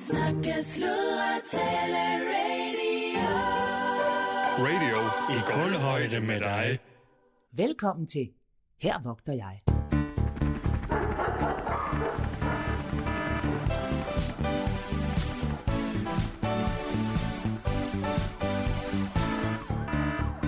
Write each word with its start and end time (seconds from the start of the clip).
Snakke, 0.00 0.54
sludre, 0.62 1.40
tale, 1.46 2.04
radio. 2.30 3.28
Radio 4.58 4.98
i 5.30 5.38
kulhøjde 5.52 6.20
med 6.20 6.40
dig. 6.40 6.78
Velkommen 7.52 8.06
til 8.06 8.28
Her 8.80 9.02
vogter 9.04 9.32
jeg. 9.32 9.60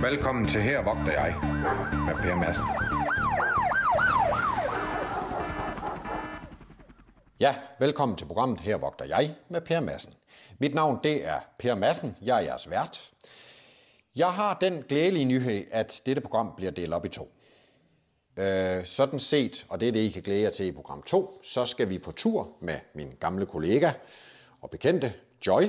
Velkommen 0.02 0.46
til 0.46 0.60
Her 0.60 0.82
vogter 0.82 1.12
jeg 1.12 1.34
med 2.06 2.14
Per 2.14 2.36
Madsen. 2.36 2.95
Ja, 7.40 7.54
velkommen 7.78 8.16
til 8.16 8.26
programmet 8.26 8.60
Her 8.60 8.76
vogter 8.76 9.04
jeg 9.04 9.34
med 9.48 9.60
Per 9.60 9.80
Madsen. 9.80 10.14
Mit 10.58 10.74
navn 10.74 10.98
det 11.02 11.24
er 11.24 11.40
Per 11.58 11.74
Madsen, 11.74 12.16
jeg 12.22 12.36
er 12.36 12.40
jeres 12.40 12.70
vært. 12.70 13.10
Jeg 14.16 14.32
har 14.32 14.58
den 14.60 14.82
glædelige 14.88 15.24
nyhed, 15.24 15.64
at 15.70 16.02
dette 16.06 16.22
program 16.22 16.52
bliver 16.56 16.70
delt 16.70 16.92
op 16.92 17.04
i 17.04 17.08
to. 17.08 17.32
Øh, 18.36 18.86
sådan 18.86 19.18
set, 19.18 19.66
og 19.68 19.80
det 19.80 19.88
er 19.88 19.92
det, 19.92 20.00
I 20.00 20.10
kan 20.10 20.22
glæde 20.22 20.42
jer 20.42 20.50
til 20.50 20.66
i 20.66 20.72
program 20.72 21.02
2, 21.02 21.40
så 21.42 21.66
skal 21.66 21.90
vi 21.90 21.98
på 21.98 22.12
tur 22.12 22.56
med 22.60 22.78
min 22.94 23.12
gamle 23.20 23.46
kollega 23.46 23.90
og 24.60 24.70
bekendte 24.70 25.12
Joy. 25.46 25.62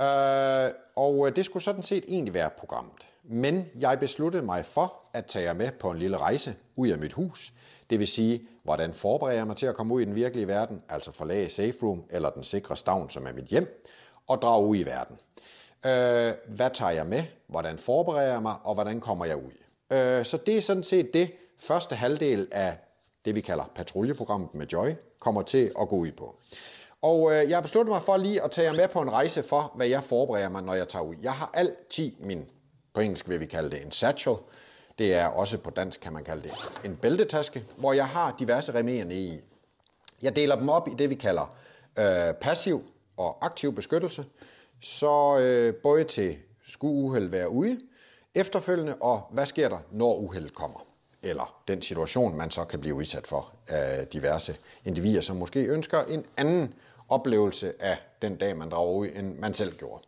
Øh, 0.00 0.70
og 0.96 1.26
øh, 1.26 1.36
det 1.36 1.44
skulle 1.44 1.62
sådan 1.62 1.82
set 1.82 2.04
egentlig 2.08 2.34
være 2.34 2.50
programmet. 2.58 3.06
Men 3.22 3.66
jeg 3.74 3.98
besluttede 4.00 4.42
mig 4.42 4.64
for 4.64 4.94
at 5.12 5.26
tage 5.26 5.44
jer 5.44 5.52
med 5.52 5.70
på 5.70 5.90
en 5.90 5.98
lille 5.98 6.16
rejse 6.16 6.56
ud 6.76 6.88
af 6.88 6.98
mit 6.98 7.12
hus. 7.12 7.52
Det 7.90 7.98
vil 7.98 8.06
sige, 8.06 8.48
hvordan 8.68 8.92
forbereder 8.92 9.36
jeg 9.36 9.46
mig 9.46 9.56
til 9.56 9.66
at 9.66 9.74
komme 9.74 9.94
ud 9.94 10.00
i 10.00 10.04
den 10.04 10.14
virkelige 10.14 10.48
verden, 10.48 10.82
altså 10.88 11.12
forlade 11.12 11.50
safe 11.50 11.76
room 11.82 12.04
eller 12.10 12.30
den 12.30 12.44
sikre 12.44 12.76
stavn, 12.76 13.10
som 13.10 13.26
er 13.26 13.32
mit 13.32 13.44
hjem, 13.44 13.84
og 14.26 14.42
drage 14.42 14.66
ud 14.66 14.76
i 14.76 14.82
verden. 14.82 15.16
Øh, 15.86 16.56
hvad 16.56 16.70
tager 16.74 16.90
jeg 16.90 17.06
med? 17.06 17.22
Hvordan 17.46 17.78
forbereder 17.78 18.32
jeg 18.32 18.42
mig? 18.42 18.54
Og 18.64 18.74
hvordan 18.74 19.00
kommer 19.00 19.24
jeg 19.24 19.36
ud? 19.36 19.52
Øh, 19.92 20.24
så 20.24 20.38
det 20.46 20.56
er 20.56 20.62
sådan 20.62 20.82
set 20.82 21.14
det 21.14 21.30
første 21.58 21.94
halvdel 21.94 22.48
af 22.52 22.76
det, 23.24 23.34
vi 23.34 23.40
kalder 23.40 23.64
patruljeprogrammet 23.74 24.54
med 24.54 24.66
Joy, 24.66 24.88
kommer 25.20 25.42
til 25.42 25.72
at 25.80 25.88
gå 25.88 25.96
ud 25.96 26.12
på. 26.12 26.36
Og 27.02 27.30
øh, 27.32 27.48
jeg 27.48 27.56
har 27.56 27.62
besluttet 27.62 27.92
mig 27.92 28.02
for 28.02 28.16
lige 28.16 28.42
at 28.42 28.50
tage 28.50 28.70
jer 28.70 28.76
med 28.76 28.88
på 28.88 29.00
en 29.00 29.10
rejse 29.12 29.42
for, 29.42 29.72
hvad 29.76 29.86
jeg 29.86 30.02
forbereder 30.02 30.48
mig, 30.48 30.62
når 30.62 30.74
jeg 30.74 30.88
tager 30.88 31.02
ud. 31.02 31.14
Jeg 31.22 31.32
har 31.32 31.50
altid 31.54 32.12
min, 32.20 32.44
på 32.94 33.00
engelsk 33.00 33.28
vil 33.28 33.40
vi 33.40 33.46
kalde 33.46 33.70
det 33.70 33.84
en 33.84 33.92
satchel. 33.92 34.34
Det 34.98 35.14
er 35.14 35.26
også 35.26 35.58
på 35.58 35.70
dansk, 35.70 36.00
kan 36.00 36.12
man 36.12 36.24
kalde 36.24 36.42
det 36.42 36.52
en 36.84 36.96
bæltetaske, 36.96 37.64
hvor 37.76 37.92
jeg 37.92 38.06
har 38.06 38.36
diverse 38.38 38.74
remedier 38.74 39.04
nede 39.04 39.20
i. 39.20 39.40
Jeg 40.22 40.36
deler 40.36 40.56
dem 40.56 40.68
op 40.68 40.88
i 40.88 40.94
det, 40.98 41.10
vi 41.10 41.14
kalder 41.14 41.56
øh, 41.98 42.34
passiv 42.40 42.82
og 43.16 43.44
aktiv 43.46 43.74
beskyttelse. 43.74 44.24
Så 44.80 45.38
øh, 45.38 45.74
både 45.74 46.04
til 46.04 46.36
skulle 46.66 46.94
uheld 46.94 47.28
være 47.28 47.48
ude, 47.50 47.80
efterfølgende, 48.34 48.94
og 49.00 49.28
hvad 49.30 49.46
sker 49.46 49.68
der, 49.68 49.78
når 49.90 50.16
uheldet 50.16 50.54
kommer? 50.54 50.86
Eller 51.22 51.62
den 51.68 51.82
situation, 51.82 52.36
man 52.36 52.50
så 52.50 52.64
kan 52.64 52.80
blive 52.80 52.94
udsat 52.94 53.26
for 53.26 53.52
af 53.68 54.06
diverse 54.06 54.56
individer, 54.84 55.20
som 55.20 55.36
måske 55.36 55.64
ønsker 55.64 56.02
en 56.02 56.24
anden 56.36 56.74
oplevelse 57.08 57.72
af 57.80 57.98
den 58.22 58.36
dag, 58.36 58.56
man 58.56 58.70
drager 58.70 58.92
ud, 58.92 59.08
end 59.14 59.38
man 59.38 59.54
selv 59.54 59.76
gjorde. 59.76 60.02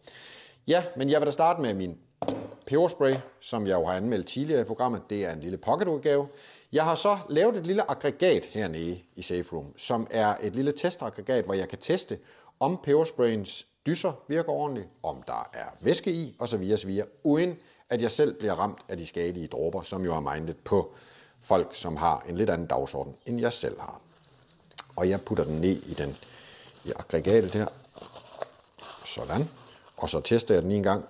Ja, 0.66 0.84
men 0.96 1.10
jeg 1.10 1.20
vil 1.20 1.26
da 1.26 1.30
starte 1.30 1.62
med 1.62 1.74
min 1.74 1.98
peberspray, 2.66 3.14
som 3.40 3.66
jeg 3.66 3.74
jo 3.74 3.84
har 3.84 3.96
anmeldt 3.96 4.26
tidligere 4.26 4.60
i 4.60 4.64
programmet. 4.64 5.02
Det 5.10 5.24
er 5.24 5.32
en 5.32 5.40
lille 5.40 5.58
pocketudgave. 5.58 6.28
Jeg 6.72 6.84
har 6.84 6.94
så 6.94 7.18
lavet 7.28 7.56
et 7.56 7.66
lille 7.66 7.90
aggregat 7.90 8.44
hernede 8.44 9.00
i 9.16 9.22
Safe 9.22 9.52
Room, 9.52 9.78
som 9.78 10.06
er 10.10 10.34
et 10.42 10.56
lille 10.56 10.72
testaggregat, 10.72 11.44
hvor 11.44 11.54
jeg 11.54 11.68
kan 11.68 11.78
teste, 11.78 12.18
om 12.60 12.80
pebersprayens 12.82 13.66
dyser 13.86 14.12
virker 14.28 14.52
ordentligt, 14.52 14.88
om 15.02 15.22
der 15.26 15.50
er 15.52 15.66
væske 15.80 16.12
i, 16.12 16.36
osv. 16.38 16.70
osv. 16.74 17.00
uden 17.24 17.56
at 17.90 18.02
jeg 18.02 18.10
selv 18.10 18.34
bliver 18.34 18.54
ramt 18.54 18.78
af 18.88 18.96
de 18.96 19.06
skadelige 19.06 19.46
dråber, 19.46 19.82
som 19.82 20.04
jo 20.04 20.14
er 20.14 20.20
mindet 20.20 20.56
på 20.56 20.94
folk, 21.40 21.74
som 21.74 21.96
har 21.96 22.24
en 22.28 22.36
lidt 22.36 22.50
anden 22.50 22.66
dagsorden, 22.66 23.16
end 23.26 23.40
jeg 23.40 23.52
selv 23.52 23.80
har. 23.80 24.00
Og 24.96 25.08
jeg 25.08 25.20
putter 25.20 25.44
den 25.44 25.60
ned 25.60 25.82
i 25.82 25.94
den 25.94 26.16
i 26.84 26.92
aggregatet 26.96 27.50
her. 27.50 27.66
Sådan. 29.04 29.48
Og 29.96 30.10
så 30.10 30.20
tester 30.20 30.54
jeg 30.54 30.62
den 30.62 30.72
en 30.72 30.82
gang. 30.82 31.04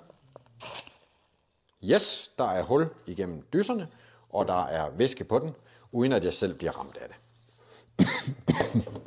Yes, 1.84 2.30
der 2.38 2.44
er 2.44 2.62
hul 2.62 2.88
igennem 3.06 3.42
dyserne, 3.52 3.88
og 4.30 4.48
der 4.48 4.66
er 4.66 4.90
væske 4.90 5.24
på 5.24 5.38
den, 5.38 5.54
uden 5.92 6.12
at 6.12 6.24
jeg 6.24 6.34
selv 6.34 6.54
bliver 6.54 6.72
ramt 6.72 6.96
af 6.96 7.08
det. 7.08 7.16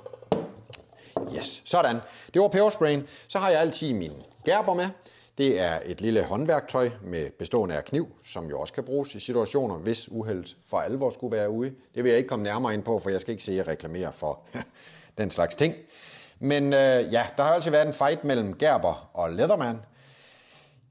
Yes, 1.35 1.61
sådan. 1.65 1.99
Det 2.33 2.41
var 2.41 2.47
pebersprayen. 2.47 3.07
Så 3.27 3.39
har 3.39 3.49
jeg 3.49 3.59
altid 3.61 3.93
min 3.93 4.11
gerber 4.45 4.73
med. 4.73 4.87
Det 5.37 5.61
er 5.61 5.79
et 5.85 6.01
lille 6.01 6.23
håndværktøj 6.23 6.89
med 7.03 7.29
bestående 7.31 7.75
af 7.75 7.85
kniv, 7.85 8.07
som 8.25 8.49
jo 8.49 8.59
også 8.59 8.73
kan 8.73 8.83
bruges 8.83 9.15
i 9.15 9.19
situationer, 9.19 9.75
hvis 9.75 10.11
uheld 10.11 10.45
for 10.65 10.79
alvor 10.79 11.09
skulle 11.09 11.37
være 11.37 11.49
ude. 11.49 11.73
Det 11.95 12.03
vil 12.03 12.09
jeg 12.09 12.17
ikke 12.17 12.29
komme 12.29 12.43
nærmere 12.43 12.73
ind 12.73 12.83
på, 12.83 12.99
for 12.99 13.09
jeg 13.09 13.21
skal 13.21 13.31
ikke 13.31 13.43
se 13.43 13.59
at 13.59 13.67
reklamere 13.67 14.13
for 14.13 14.39
den 15.17 15.31
slags 15.31 15.55
ting. 15.55 15.75
Men 16.39 16.63
øh, 16.73 17.13
ja, 17.13 17.25
der 17.37 17.43
har 17.43 17.53
altid 17.53 17.71
været 17.71 17.87
en 17.87 17.93
fight 17.93 18.23
mellem 18.23 18.57
Gerber 18.57 19.09
og 19.13 19.31
Leatherman. 19.31 19.77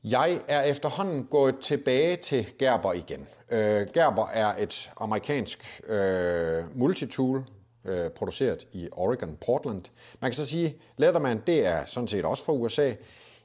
Jeg 0.05 0.41
er 0.49 0.63
efterhånden 0.63 1.25
gået 1.25 1.59
tilbage 1.59 2.17
til 2.17 2.47
Gerber 2.59 2.93
igen. 2.93 3.29
Øh, 3.51 3.87
Gerber 3.95 4.27
er 4.27 4.55
et 4.59 4.91
amerikansk 4.97 5.81
øh, 5.87 6.79
multitool, 6.79 7.45
øh, 7.85 8.11
produceret 8.11 8.69
i 8.73 8.89
Oregon, 8.93 9.37
Portland. 9.47 9.83
Man 10.21 10.31
kan 10.31 10.37
så 10.37 10.47
sige, 10.47 10.77
Leatherman, 10.97 11.43
det 11.47 11.67
er 11.67 11.85
sådan 11.85 12.09
set 12.09 12.25
også 12.25 12.45
fra 12.45 12.53
USA. 12.53 12.93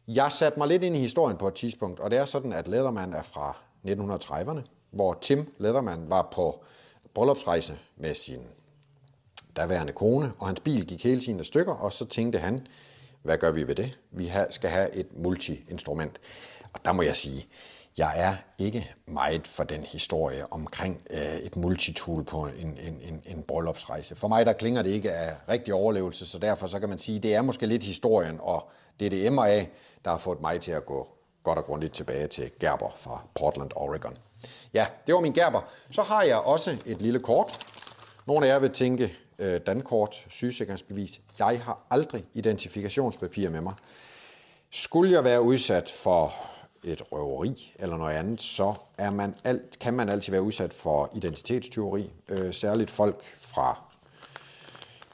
Jeg 0.08 0.32
satte 0.32 0.60
mig 0.60 0.68
lidt 0.68 0.84
ind 0.84 0.96
i 0.96 1.00
historien 1.00 1.38
på 1.38 1.48
et 1.48 1.54
tidspunkt, 1.54 2.00
og 2.00 2.12
det 2.12 2.20
er 2.20 2.26
sådan, 2.26 2.54
at 2.54 2.68
Leatherman 2.68 3.14
er 3.14 3.24
fra 3.24 3.58
1930'erne, 3.88 4.62
hvor 4.92 5.18
Tim 5.22 5.54
Leatherman 5.58 6.10
var 6.10 6.30
på 6.32 6.64
bryllupsrejse 7.14 7.78
med 7.98 8.14
sin 8.14 8.42
daværende 9.56 9.94
kone, 9.94 10.32
og 10.40 10.48
hans 10.48 10.60
bil 10.60 10.86
gik 10.86 11.04
hele 11.04 11.22
tiden 11.22 11.40
af 11.40 11.46
stykker, 11.46 11.74
og 11.74 11.94
så 11.94 12.06
tænkte 12.06 12.40
han, 12.40 12.68
hvad 13.24 13.38
gør 13.38 13.52
vi 13.52 13.68
ved 13.68 13.76
det? 13.76 14.00
Vi 14.12 14.32
skal 14.50 14.70
have 14.70 14.96
et 14.96 15.08
multi-instrument. 15.18 16.20
Og 16.74 16.80
der 16.86 16.92
må 16.92 17.02
jeg 17.02 17.16
sige, 17.16 17.48
jeg 17.98 18.14
er 18.16 18.36
ikke 18.58 18.92
meget 19.06 19.48
for 19.48 19.64
den 19.64 19.84
historie 19.84 20.54
omkring 20.54 21.02
øh, 21.10 21.36
et 21.36 21.56
multitool 21.56 22.24
på 22.24 22.46
en, 22.46 22.78
en, 22.78 23.00
en, 23.02 23.22
en 23.26 23.44
bryllupsrejse. 23.44 24.16
For 24.16 24.28
mig 24.28 24.46
der 24.46 24.54
klinger 24.54 24.82
det 24.82 24.90
ikke 24.90 25.12
af 25.12 25.36
rigtig 25.50 25.74
overlevelse, 25.74 26.26
så 26.26 26.40
derfor 26.40 26.68
så 26.68 26.80
kan 26.80 26.90
man 26.90 26.98
sige, 26.98 27.20
det 27.20 27.36
er 27.36 27.42
måske 27.42 27.66
lidt 27.66 27.84
historien 27.84 28.38
og 28.42 28.70
DDMA, 29.00 29.66
der 30.06 30.12
har 30.12 30.18
fået 30.18 30.42
mig 30.42 30.62
til 30.62 30.72
at 30.72 30.86
gå 30.86 31.08
godt 31.44 31.58
og 31.58 31.66
grundigt 31.66 31.94
tilbage 31.94 32.28
til 32.28 32.52
Gerber 32.60 32.94
fra 32.98 33.26
Portland, 33.36 33.72
Oregon. 33.76 34.18
Ja, 34.74 34.86
det 35.08 35.16
var 35.16 35.22
min 35.22 35.34
Gerber. 35.34 35.62
Så 35.92 36.02
har 36.02 36.24
jeg 36.24 36.38
også 36.38 36.78
et 36.86 37.02
lille 37.02 37.20
kort. 37.20 37.60
Nogle 38.28 38.48
af 38.48 38.52
jer 38.52 38.60
vil 38.60 38.72
tænke, 38.72 39.18
øh, 39.40 39.62
dankort, 39.68 40.26
sygesikringsbevis. 40.30 41.22
Jeg 41.40 41.62
har 41.64 41.80
aldrig 41.90 42.26
identifikationspapir 42.34 43.50
med 43.50 43.62
mig. 43.62 43.74
Skulle 44.72 45.12
jeg 45.12 45.24
være 45.24 45.42
udsat 45.42 45.90
for 45.90 46.34
et 46.84 47.12
røveri 47.12 47.74
eller 47.80 47.98
noget 47.98 48.16
andet, 48.16 48.42
så 48.42 48.74
er 48.98 49.10
man 49.10 49.36
alt, 49.44 49.80
kan 49.80 49.94
man 49.94 50.10
altid 50.10 50.32
være 50.32 50.42
udsat 50.42 50.74
for 50.74 51.10
identitetstyveri. 51.16 52.12
Øh, 52.30 52.54
særligt 52.54 52.92
folk 52.92 53.24
fra 53.40 53.82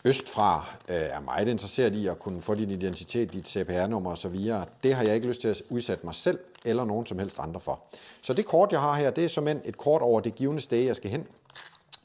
østfra 0.05 0.65
øh, 0.89 0.95
er 0.95 1.19
meget 1.19 1.47
interesseret 1.47 1.93
i 1.93 2.07
at 2.07 2.19
kunne 2.19 2.41
få 2.41 2.55
din 2.55 2.69
identitet, 2.69 3.33
dit 3.33 3.47
CPR-nummer 3.47 4.11
osv. 4.11 4.35
Det 4.83 4.95
har 4.95 5.03
jeg 5.03 5.15
ikke 5.15 5.27
lyst 5.27 5.41
til 5.41 5.47
at 5.47 5.61
udsætte 5.69 6.05
mig 6.05 6.15
selv 6.15 6.39
eller 6.65 6.85
nogen 6.85 7.05
som 7.05 7.19
helst 7.19 7.39
andre 7.39 7.59
for. 7.59 7.79
Så 8.21 8.33
det 8.33 8.45
kort, 8.45 8.71
jeg 8.71 8.79
har 8.79 8.95
her, 8.95 9.11
det 9.11 9.23
er 9.23 9.29
som 9.29 9.47
et 9.47 9.77
kort 9.77 10.01
over 10.01 10.19
det 10.19 10.35
givende 10.35 10.61
sted, 10.61 10.79
jeg 10.79 10.95
skal 10.95 11.09
hen. 11.09 11.27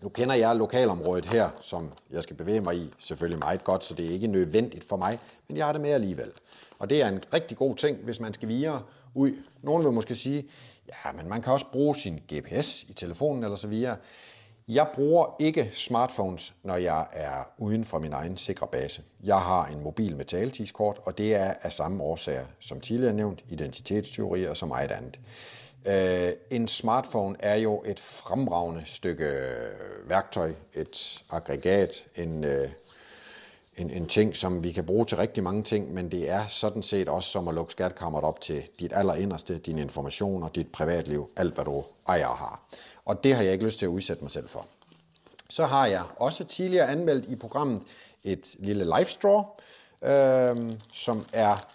Nu 0.03 0.09
kender 0.09 0.35
jeg 0.35 0.57
lokalområdet 0.57 1.27
her, 1.27 1.49
som 1.61 1.93
jeg 2.11 2.23
skal 2.23 2.37
bevæge 2.37 2.61
mig 2.61 2.77
i, 2.77 2.95
selvfølgelig 2.99 3.39
meget 3.39 3.65
godt, 3.65 3.85
så 3.85 3.95
det 3.95 4.07
er 4.07 4.11
ikke 4.11 4.27
nødvendigt 4.27 4.85
for 4.85 4.97
mig, 4.97 5.19
men 5.49 5.57
jeg 5.57 5.67
har 5.67 5.73
det 5.73 5.81
med 5.81 5.91
alligevel. 5.91 6.31
Og 6.79 6.91
det 6.91 7.03
er 7.03 7.09
en 7.09 7.23
rigtig 7.33 7.57
god 7.57 7.75
ting, 7.75 7.99
hvis 8.05 8.21
man 8.21 8.35
skal 8.35 8.49
videre 8.49 8.83
ud. 9.15 9.33
Nogen 9.63 9.85
vil 9.85 9.93
måske 9.93 10.15
sige, 10.15 10.49
ja, 10.89 11.13
men 11.13 11.29
man 11.29 11.43
kan 11.43 11.53
også 11.53 11.67
bruge 11.73 11.97
sin 11.97 12.21
GPS 12.33 12.83
i 12.83 12.93
telefonen 12.93 13.45
eller 13.45 13.57
så 13.57 13.69
videre. 13.69 13.97
Jeg 14.69 14.89
bruger 14.95 15.37
ikke 15.41 15.71
smartphones, 15.73 16.55
når 16.63 16.77
jeg 16.77 17.07
er 17.13 17.51
uden 17.59 17.85
for 17.85 17.99
min 17.99 18.13
egen 18.13 18.37
sikre 18.37 18.67
base. 18.67 19.03
Jeg 19.25 19.41
har 19.41 19.67
en 19.67 19.83
mobil 19.83 20.17
med 20.17 20.25
taletidskort, 20.25 21.01
og 21.05 21.19
det 21.19 21.35
er 21.35 21.55
af 21.63 21.73
samme 21.73 22.03
årsager 22.03 22.47
som 22.61 22.81
tidligere 22.81 23.15
nævnt, 23.15 23.45
identitetsteorier 23.49 24.51
og 24.51 24.57
så 24.57 24.67
meget 24.67 24.91
andet. 24.91 25.21
Uh, 25.87 26.33
en 26.51 26.69
smartphone 26.69 27.37
er 27.39 27.57
jo 27.57 27.83
et 27.87 28.01
fremragende 28.01 28.83
stykke 28.87 29.25
øh, 29.25 30.09
værktøj, 30.09 30.53
et 30.75 31.23
aggregat, 31.31 32.05
en, 32.17 32.45
uh, 32.45 32.71
en, 33.77 33.91
en 33.91 34.07
ting, 34.07 34.37
som 34.37 34.65
vi 34.65 34.73
kan 34.73 34.87
bruge 34.87 35.05
til 35.05 35.17
rigtig 35.17 35.43
mange 35.43 35.63
ting, 35.63 35.95
men 35.95 36.11
det 36.11 36.31
er 36.31 36.47
sådan 36.47 36.83
set 36.83 37.09
også 37.09 37.29
som 37.31 37.49
at 37.49 37.55
lukke 37.55 37.73
skatkammeret 37.73 38.25
op 38.25 38.41
til 38.41 38.63
dit 38.81 38.93
allerinderste, 38.95 39.59
dine 39.59 39.81
informationer, 39.81 40.49
dit 40.49 40.73
privatliv, 40.73 41.31
alt 41.37 41.55
hvad 41.55 41.65
du 41.65 41.85
ejer 42.09 42.27
og 42.27 42.37
har. 42.37 42.63
Og 43.05 43.25
det 43.25 43.35
har 43.35 43.43
jeg 43.43 43.53
ikke 43.53 43.65
lyst 43.65 43.79
til 43.79 43.87
at 43.87 43.91
udsætte 43.91 44.25
mig 44.25 44.31
selv 44.31 44.49
for. 44.49 44.67
Så 45.51 45.67
har 45.67 45.87
jeg 45.87 46.03
også 46.17 46.45
tidligere 46.45 46.89
anmeldt 46.89 47.27
i 47.27 47.37
programmet 47.37 47.83
et 48.25 48.57
lille 48.59 48.85
live 48.85 49.05
straw, 49.05 49.43
øh, 50.05 50.73
som 50.93 51.25
er, 51.33 51.67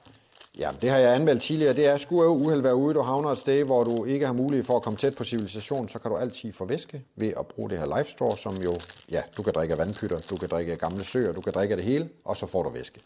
ja, 0.59 0.71
det 0.81 0.89
har 0.89 0.97
jeg 0.97 1.15
anmeldt 1.15 1.41
tidligere, 1.41 1.73
det 1.73 1.88
er, 1.88 1.97
skulle 1.97 2.27
uheld 2.29 2.61
være 2.61 2.75
ude, 2.75 2.94
du 2.94 3.01
havner 3.01 3.29
et 3.29 3.38
sted, 3.38 3.63
hvor 3.63 3.83
du 3.83 4.05
ikke 4.05 4.25
har 4.25 4.33
mulighed 4.33 4.65
for 4.65 4.75
at 4.75 4.81
komme 4.81 4.97
tæt 4.97 5.15
på 5.15 5.23
civilisation, 5.23 5.89
så 5.89 6.00
kan 6.00 6.11
du 6.11 6.17
altid 6.17 6.53
få 6.53 6.65
væske 6.65 7.01
ved 7.15 7.33
at 7.39 7.47
bruge 7.47 7.69
det 7.69 7.79
her 7.79 7.97
Life 7.97 8.11
Store, 8.11 8.38
som 8.38 8.55
jo, 8.55 8.75
ja, 9.11 9.21
du 9.38 9.44
kan 9.44 9.53
drikke 9.53 9.77
vandpytter, 9.77 10.19
du 10.29 10.35
kan 10.35 10.50
drikke 10.50 10.75
gamle 10.75 11.03
søer, 11.03 11.33
du 11.33 11.41
kan 11.41 11.53
drikke 11.53 11.75
det 11.75 11.83
hele, 11.83 12.09
og 12.25 12.38
så 12.38 12.45
får 12.45 12.63
du 12.63 12.69
væske. 12.69 13.00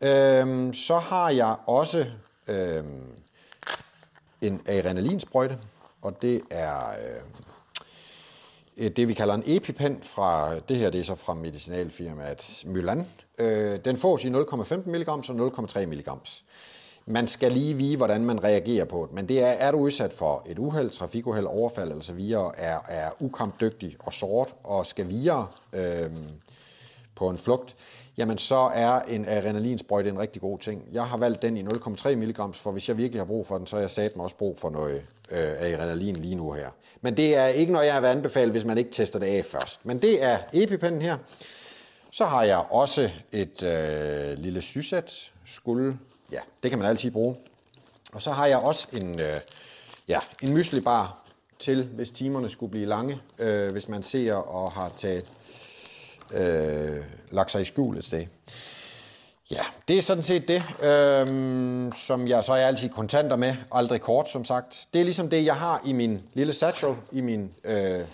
Øhm, 0.00 0.72
så 0.72 0.94
har 0.94 1.30
jeg 1.30 1.56
også 1.66 2.06
øhm, 2.48 3.02
en 4.40 4.62
adrenalinsprøjte, 4.66 5.58
og 6.02 6.22
det 6.22 6.42
er 6.50 6.90
øh, 8.76 8.90
det, 8.96 9.08
vi 9.08 9.14
kalder 9.14 9.34
en 9.34 9.42
EpiPen 9.46 9.98
fra, 10.02 10.58
det 10.68 10.76
her 10.76 10.90
det 10.90 11.00
er 11.00 11.04
så 11.04 11.14
fra 11.14 11.34
medicinalfirmaet 11.34 12.62
Mylan. 12.66 13.06
Øh, 13.38 13.78
den 13.84 13.96
fås 13.96 14.24
i 14.24 14.28
0,15 14.28 14.88
mg 14.88 15.08
og 15.08 15.18
0,3 15.18 15.86
mg. 15.86 16.08
Man 17.08 17.28
skal 17.28 17.52
lige 17.52 17.74
vide, 17.74 17.96
hvordan 17.96 18.24
man 18.24 18.44
reagerer 18.44 18.84
på 18.84 19.06
det, 19.06 19.14
men 19.14 19.28
det 19.28 19.42
er, 19.42 19.46
er 19.46 19.70
du 19.70 19.78
udsat 19.78 20.12
for 20.12 20.46
et 20.46 20.58
uheld, 20.58 20.90
trafikuheld, 20.90 21.46
overfald 21.46 21.90
eller 21.90 22.02
så 22.02 22.12
videre, 22.12 22.58
er, 22.58 22.78
er 22.88 23.10
ukampdygtig 23.20 23.96
og 23.98 24.12
sort 24.12 24.54
og 24.64 24.86
skal 24.86 25.08
videre 25.08 25.46
øh, 25.72 26.10
på 27.14 27.28
en 27.28 27.38
flugt, 27.38 27.76
jamen 28.16 28.38
så 28.38 28.70
er 28.74 29.00
en 29.00 29.24
adrenalinsprøjte 29.28 30.08
en 30.08 30.18
rigtig 30.18 30.42
god 30.42 30.58
ting. 30.58 30.82
Jeg 30.92 31.06
har 31.06 31.16
valgt 31.16 31.42
den 31.42 31.56
i 31.56 31.62
0,3 31.62 32.14
mg, 32.14 32.54
for 32.54 32.70
hvis 32.70 32.88
jeg 32.88 32.98
virkelig 32.98 33.20
har 33.20 33.26
brug 33.26 33.46
for 33.46 33.58
den, 33.58 33.66
så 33.66 33.76
har 33.76 33.80
jeg 33.80 33.90
sat 33.90 34.16
mig 34.16 34.24
også 34.24 34.36
brug 34.36 34.58
for 34.58 34.70
noget 34.70 35.02
øh, 35.30 35.38
adrenalin 35.58 36.16
lige 36.16 36.34
nu 36.34 36.52
her. 36.52 36.68
Men 37.00 37.16
det 37.16 37.36
er 37.36 37.46
ikke 37.46 37.72
noget, 37.72 37.86
jeg 37.86 38.02
vil 38.02 38.08
anbefale, 38.08 38.50
hvis 38.50 38.64
man 38.64 38.78
ikke 38.78 38.90
tester 38.90 39.18
det 39.18 39.26
af 39.26 39.44
først. 39.44 39.80
Men 39.86 40.02
det 40.02 40.24
er 40.24 40.38
EpiPennen 40.52 41.02
her. 41.02 41.16
Så 42.16 42.24
har 42.24 42.42
jeg 42.42 42.66
også 42.70 43.10
et 43.32 43.62
øh, 43.62 44.38
lille 44.38 44.62
sysæt 44.62 45.32
skulle. 45.44 45.98
Ja, 46.32 46.40
det 46.62 46.70
kan 46.70 46.78
man 46.78 46.88
altid 46.88 47.10
bruge. 47.10 47.36
Og 48.12 48.22
så 48.22 48.30
har 48.30 48.46
jeg 48.46 48.58
også 48.58 48.88
en, 48.92 49.20
øh, 49.20 49.40
ja, 50.08 50.18
en 50.42 50.54
myslibar 50.54 51.18
til, 51.58 51.84
hvis 51.84 52.10
timerne 52.10 52.48
skulle 52.48 52.70
blive 52.70 52.86
lange, 52.86 53.20
øh, 53.38 53.72
hvis 53.72 53.88
man 53.88 54.02
ser 54.02 54.34
og 54.34 54.72
har 54.72 54.92
taget 54.96 55.24
øh, 56.34 57.04
lagt 57.30 57.50
sig 57.50 57.62
i 57.62 57.64
skjul 57.64 57.98
et 57.98 58.04
sted. 58.04 58.26
Ja, 59.50 59.62
det 59.88 59.98
er 59.98 60.02
sådan 60.02 60.24
set 60.24 60.48
det, 60.48 60.62
øh, 60.82 61.92
som 61.92 62.28
jeg 62.28 62.44
så 62.44 62.52
er 62.52 62.66
altid 62.66 62.88
kontanter 62.88 63.36
med, 63.36 63.54
aldrig 63.72 64.00
kort 64.00 64.30
som 64.30 64.44
sagt. 64.44 64.86
Det 64.92 65.00
er 65.00 65.04
ligesom 65.04 65.28
det, 65.28 65.44
jeg 65.44 65.56
har 65.56 65.82
i 65.84 65.92
min 65.92 66.22
lille 66.34 66.52
satchel, 66.52 66.94
i 67.12 67.20
min, 67.20 67.54
øh, 67.64 68.04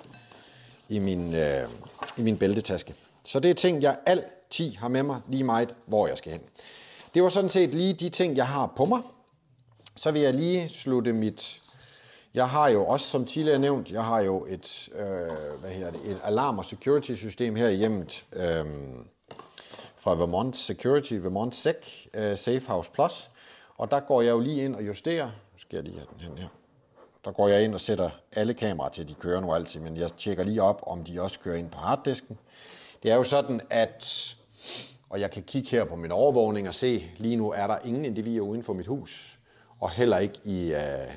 i 0.88 0.98
min, 0.98 1.34
øh, 1.34 1.68
i 2.16 2.22
min 2.22 2.38
bæltetaske. 2.38 2.94
Så 3.24 3.40
det 3.40 3.50
er 3.50 3.54
ting, 3.54 3.82
jeg 3.82 3.98
altid 4.06 4.74
har 4.76 4.88
med 4.88 5.02
mig 5.02 5.20
lige 5.28 5.44
meget, 5.44 5.74
hvor 5.86 6.06
jeg 6.06 6.18
skal 6.18 6.32
hen. 6.32 6.40
Det 7.14 7.22
var 7.22 7.28
sådan 7.28 7.50
set 7.50 7.74
lige 7.74 7.92
de 7.92 8.08
ting, 8.08 8.36
jeg 8.36 8.46
har 8.46 8.72
på 8.76 8.84
mig. 8.84 9.02
Så 9.96 10.10
vil 10.10 10.22
jeg 10.22 10.34
lige 10.34 10.68
slutte 10.68 11.12
mit... 11.12 11.58
Jeg 12.34 12.48
har 12.48 12.68
jo 12.68 12.86
også, 12.86 13.06
som 13.06 13.24
tidligere 13.24 13.58
nævnt, 13.58 13.90
jeg 13.90 14.04
har 14.04 14.20
jo 14.20 14.46
et, 14.48 14.88
øh, 14.94 15.60
hvad 15.60 15.70
hedder 15.70 15.90
det, 15.90 16.00
et 16.10 16.20
alarm- 16.24 16.58
og 16.58 16.64
security-system 16.64 17.56
her 17.56 17.68
i 17.68 17.74
hjemmet 17.74 18.24
øh, 18.32 18.64
fra 19.96 20.14
Vermont 20.14 20.56
Security, 20.56 21.12
Vermont 21.14 21.54
Sec, 21.54 22.06
øh, 22.14 22.38
Safe 22.38 22.62
House 22.66 22.90
Plus. 22.90 23.30
Og 23.76 23.90
der 23.90 24.00
går 24.00 24.22
jeg 24.22 24.30
jo 24.30 24.40
lige 24.40 24.64
ind 24.64 24.74
og 24.74 24.86
justerer. 24.86 25.26
Nu 25.26 25.58
skal 25.58 25.76
jeg 25.76 25.84
lige 25.84 25.96
have 25.96 26.06
den 26.14 26.20
hen 26.20 26.38
her. 26.38 26.48
Der 27.24 27.32
går 27.32 27.48
jeg 27.48 27.64
ind 27.64 27.74
og 27.74 27.80
sætter 27.80 28.10
alle 28.32 28.54
kameraer 28.54 28.90
til, 28.90 29.08
de 29.08 29.14
kører 29.14 29.40
nu 29.40 29.54
altid, 29.54 29.80
men 29.80 29.96
jeg 29.96 30.12
tjekker 30.12 30.44
lige 30.44 30.62
op, 30.62 30.82
om 30.86 31.04
de 31.04 31.22
også 31.22 31.38
kører 31.38 31.56
ind 31.56 31.70
på 31.70 31.78
harddisken. 31.78 32.38
Det 33.02 33.10
er 33.10 33.16
jo 33.16 33.24
sådan, 33.24 33.60
at, 33.70 34.36
og 35.10 35.20
jeg 35.20 35.30
kan 35.30 35.42
kigge 35.42 35.70
her 35.70 35.84
på 35.84 35.96
min 35.96 36.12
overvågning 36.12 36.68
og 36.68 36.74
se, 36.74 37.10
lige 37.16 37.36
nu 37.36 37.50
er 37.50 37.66
der 37.66 37.78
ingen 37.84 38.04
individer 38.04 38.40
uden 38.40 38.62
for 38.62 38.72
mit 38.72 38.86
hus, 38.86 39.38
og 39.80 39.90
heller 39.90 40.18
ikke 40.18 40.38
i, 40.44 40.72
øh, 40.72 41.14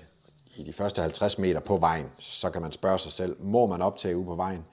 i 0.57 0.63
de 0.63 0.73
første 0.73 1.01
50 1.01 1.37
meter 1.37 1.59
på 1.59 1.77
vejen. 1.77 2.05
Så 2.19 2.49
kan 2.49 2.61
man 2.61 2.71
spørge 2.71 2.99
sig 2.99 3.11
selv, 3.11 3.35
må 3.39 3.65
man 3.65 3.81
optage 3.81 4.17
ude 4.17 4.25
på 4.25 4.35
vejen? 4.35 4.65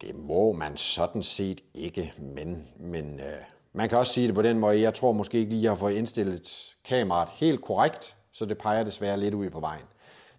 Det 0.00 0.14
må 0.14 0.52
man 0.52 0.76
sådan 0.76 1.22
set 1.22 1.60
ikke, 1.74 2.12
men, 2.18 2.68
men 2.80 3.20
øh, 3.20 3.42
man 3.72 3.88
kan 3.88 3.98
også 3.98 4.12
sige 4.12 4.26
det 4.26 4.34
på 4.34 4.42
den 4.42 4.58
måde, 4.58 4.80
jeg 4.80 4.94
tror 4.94 5.12
måske 5.12 5.38
ikke 5.38 5.50
lige, 5.50 5.62
jeg 5.62 5.70
har 5.70 5.76
fået 5.76 5.92
indstillet 5.92 6.74
kameraet 6.84 7.28
helt 7.32 7.62
korrekt, 7.62 8.16
så 8.32 8.44
det 8.44 8.58
peger 8.58 8.84
desværre 8.84 9.20
lidt 9.20 9.34
ud 9.34 9.50
på 9.50 9.60
vejen. 9.60 9.84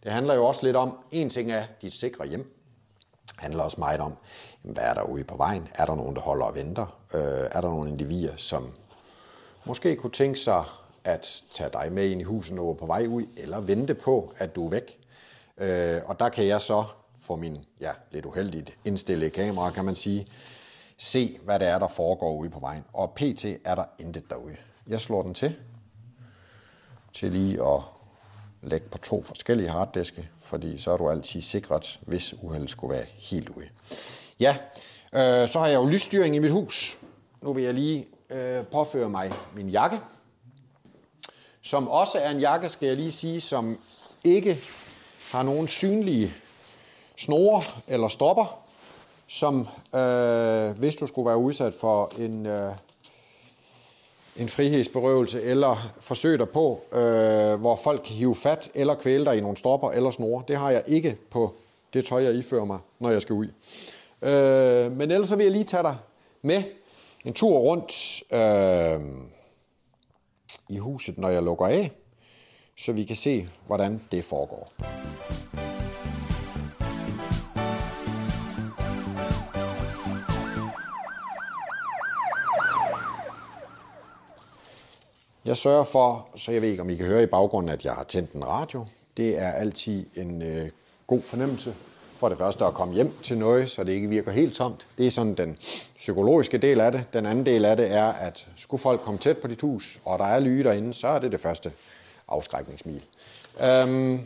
Det 0.04 0.12
handler 0.12 0.36
jo 0.36 0.46
også 0.46 0.66
lidt 0.66 0.76
om, 0.76 0.98
en 1.12 1.30
ting 1.30 1.52
er 1.52 1.64
dit 1.82 1.94
sikre 1.94 2.28
hjem, 2.28 2.57
handler 3.38 3.64
også 3.64 3.80
meget 3.80 4.00
om, 4.00 4.14
hvad 4.62 4.84
er 4.84 4.94
der 4.94 5.02
ude 5.02 5.24
på 5.24 5.38
vejen? 5.38 5.68
Er 5.76 5.86
der 5.86 5.96
nogen, 5.96 6.16
der 6.16 6.22
holder 6.22 6.46
og 6.46 6.56
venter? 6.56 7.00
Øh, 7.14 7.48
er 7.52 7.62
der 7.62 7.70
nogle 7.70 7.90
individer, 7.90 8.34
som 8.38 8.74
måske 9.66 9.96
kunne 9.96 10.12
tænke 10.12 10.40
sig 10.40 10.64
at 11.04 11.44
tage 11.52 11.70
dig 11.74 11.92
med 11.92 12.10
ind 12.10 12.22
i 12.22 12.24
huset, 12.24 12.56
når 12.56 12.64
du 12.64 12.70
er 12.70 12.74
på 12.74 12.86
vej 12.86 13.06
ud, 13.08 13.26
eller 13.38 13.60
vente 13.60 13.96
på, 13.96 14.34
at 14.38 14.56
du 14.56 14.66
er 14.66 14.70
væk? 14.70 15.00
Øh, 15.58 16.02
og 16.06 16.20
der 16.20 16.30
kan 16.30 16.48
jeg 16.48 16.62
så 16.62 16.84
få 17.20 17.36
min 17.36 17.58
ja, 17.80 17.92
lidt 18.12 18.26
uheldigt 18.26 18.78
indstillede 18.86 19.30
kamera, 19.30 19.70
kan 19.70 19.86
man 19.86 19.96
sige, 19.96 20.28
se, 20.98 21.40
hvad 21.44 21.60
det 21.60 21.68
er, 21.68 21.80
der 21.80 21.88
foregår 21.88 22.36
ude 22.36 22.50
på 22.50 22.60
vejen. 22.60 22.84
Og 22.94 23.12
pt. 23.16 23.46
er 23.46 23.76
der 23.76 23.84
intet 24.00 24.30
derude. 24.30 24.56
Jeg 24.88 25.02
slår 25.02 25.24
den 25.24 25.34
til, 25.34 25.56
til 27.14 27.32
lige 27.32 27.64
at 27.64 27.82
lægge 28.62 28.90
på 28.90 28.98
to 28.98 29.24
forskellige 29.24 29.70
harddiske, 29.70 30.30
fordi 30.40 30.78
så 30.78 30.92
er 30.92 30.98
du 30.98 31.10
altid 31.10 31.42
sikret, 31.42 32.00
hvis 32.02 32.36
uheldet 32.42 32.70
skulle 32.70 32.94
være 32.94 33.06
helt 33.18 33.50
ude. 33.50 33.66
Ja, 34.40 34.58
øh, 35.14 35.48
så 35.50 35.60
har 35.60 35.68
jeg 35.68 35.76
jo 35.76 35.86
lysstyring 35.86 36.36
i 36.36 36.40
mit 36.40 36.52
hus. 36.52 36.98
Nu 37.42 37.54
vil 37.54 37.64
jeg 37.64 37.74
lige 37.74 38.08
øh, 38.30 38.66
påføre 38.66 39.10
mig 39.10 39.34
min 39.56 39.70
jakke, 39.70 40.00
som 41.62 41.88
også 41.88 42.18
er 42.18 42.30
en 42.30 42.40
jakke, 42.40 42.70
skal 42.70 42.88
jeg 42.88 42.98
lige 42.98 43.12
sige, 43.12 43.42
som 43.42 43.80
ikke 44.24 44.60
har 45.32 45.44
nogen 45.44 45.68
synlige 45.68 46.34
snore 47.18 47.62
eller 47.88 48.08
stopper, 48.08 48.60
som 49.28 49.68
øh, 49.96 50.78
hvis 50.80 50.96
du 50.96 51.08
skulle 51.08 51.28
være 51.28 51.38
udsat 51.38 51.74
for 51.74 52.12
en, 52.18 52.46
øh, 52.46 52.74
en 54.38 54.50
frihedsberøvelse 54.50 55.42
eller 55.42 55.94
forsøg 56.00 56.40
derpå, 56.40 56.82
øh, 56.94 57.60
hvor 57.60 57.80
folk 57.84 58.02
kan 58.06 58.16
hive 58.16 58.36
fat 58.36 58.70
eller 58.76 58.96
kvæle 58.96 59.26
dig 59.26 59.38
i 59.38 59.42
nogle 59.42 59.58
stropper 59.58 59.92
eller 59.92 60.12
snore. 60.12 60.44
Det 60.48 60.58
har 60.58 60.72
jeg 60.72 60.84
ikke 60.88 61.18
på 61.30 61.54
det 61.94 62.06
tøj, 62.06 62.24
jeg 62.24 62.36
ifører 62.36 62.66
mig, 62.66 62.80
når 63.00 63.10
jeg 63.10 63.22
skal 63.22 63.34
ud. 63.34 63.48
Øh, 64.22 64.92
men 64.92 65.12
ellers 65.12 65.30
så 65.30 65.36
vil 65.36 65.44
jeg 65.44 65.52
lige 65.52 65.64
tage 65.64 65.84
dig 65.84 65.96
med 66.42 66.64
en 67.26 67.34
tur 67.34 67.58
rundt 67.58 68.24
øh, 68.34 69.02
i 70.70 70.78
huset, 70.78 71.18
når 71.18 71.30
jeg 71.30 71.44
lukker 71.44 71.66
af, 71.66 71.92
så 72.78 72.92
vi 72.92 73.04
kan 73.04 73.16
se, 73.16 73.50
hvordan 73.68 74.02
det 74.12 74.24
foregår. 74.24 74.72
Jeg 85.48 85.58
sørger 85.58 85.84
for, 85.84 86.28
så 86.36 86.52
jeg 86.52 86.62
ved 86.62 86.70
ikke, 86.70 86.82
om 86.82 86.90
I 86.90 86.96
kan 86.96 87.06
høre 87.06 87.24
i 87.24 87.26
baggrunden, 87.26 87.72
at 87.72 87.86
jeg 87.86 87.94
har 87.94 88.04
tændt 88.04 88.32
en 88.32 88.48
radio. 88.48 88.86
Det 89.18 89.38
er 89.38 89.52
altid 89.52 90.06
en 90.16 90.42
øh, 90.42 90.70
god 91.08 91.22
fornemmelse. 91.22 91.76
For 92.18 92.30
det 92.30 92.38
første 92.38 92.66
at 92.66 92.74
komme 92.74 92.94
hjem 92.94 93.14
til 93.24 93.38
noget, 93.38 93.70
så 93.70 93.84
det 93.84 93.92
ikke 93.92 94.08
virker 94.08 94.32
helt 94.32 94.56
tomt. 94.56 94.86
Det 94.98 95.08
er 95.08 95.12
sådan 95.12 95.36
den 95.36 95.58
psykologiske 95.98 96.58
del 96.58 96.80
af 96.80 96.92
det. 96.92 97.14
Den 97.14 97.26
anden 97.26 97.46
del 97.46 97.66
af 97.66 97.78
det 97.78 97.92
er, 97.92 98.06
at 98.06 98.48
skulle 98.58 98.82
folk 98.82 99.02
komme 99.02 99.20
tæt 99.20 99.38
på 99.38 99.48
dit 99.48 99.62
hus, 99.62 100.00
og 100.06 100.20
der 100.20 100.26
er 100.26 100.40
lyde 100.40 100.64
derinde, 100.64 100.94
så 100.94 101.08
er 101.08 101.20
det 101.20 101.32
det 101.32 101.40
første 101.40 101.72
afskrækningsmil. 102.28 103.04
Øhm, 103.64 104.20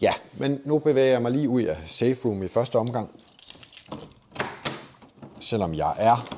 ja, 0.00 0.12
men 0.32 0.60
nu 0.64 0.78
bevæger 0.78 1.12
jeg 1.12 1.22
mig 1.22 1.32
lige 1.32 1.48
ud 1.48 1.62
af 1.62 1.76
safe 1.86 2.18
room 2.24 2.42
i 2.42 2.48
første 2.48 2.76
omgang. 2.76 3.10
Selvom 5.40 5.74
jeg 5.74 5.94
er... 5.98 6.36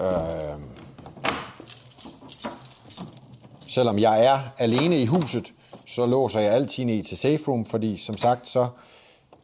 Øh, 0.00 0.73
selvom 3.74 3.98
jeg 3.98 4.24
er 4.24 4.38
alene 4.58 4.98
i 4.98 5.06
huset, 5.06 5.52
så 5.86 6.06
låser 6.06 6.40
jeg 6.40 6.52
altid 6.52 6.84
ned 6.84 7.02
til 7.02 7.18
safe 7.18 7.48
room, 7.48 7.66
fordi 7.66 7.96
som 7.96 8.16
sagt, 8.16 8.48
så 8.48 8.66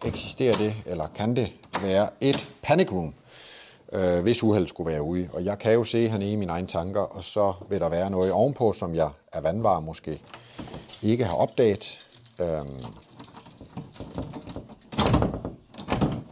eksisterer 0.05 0.55
det, 0.55 0.75
eller 0.87 1.07
kan 1.15 1.37
det 1.37 1.53
være 1.83 2.09
et 2.21 2.49
panic 2.63 2.93
room, 2.93 3.15
øh, 3.93 4.23
hvis 4.23 4.43
uheld 4.43 4.67
skulle 4.67 4.93
være 4.93 5.03
ude. 5.03 5.29
Og 5.33 5.45
jeg 5.45 5.59
kan 5.59 5.73
jo 5.73 5.85
se 5.85 6.09
hernede 6.09 6.33
i 6.33 6.37
mine 6.37 6.53
egne 6.53 6.67
tanker, 6.67 7.01
og 7.01 7.25
så 7.25 7.53
vil 7.69 7.81
der 7.81 7.89
være 7.89 8.11
noget 8.11 8.33
ovenpå, 8.33 8.73
som 8.73 8.95
jeg 8.95 9.11
er 9.33 9.41
vandvar 9.41 9.81
måske 9.81 10.21
ikke 11.03 11.25
har 11.25 11.37
opdaget. 11.37 12.01
Øhm, 12.41 12.85